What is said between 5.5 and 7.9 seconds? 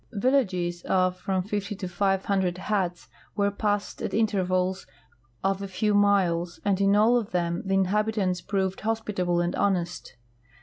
a few miles, and in all of them the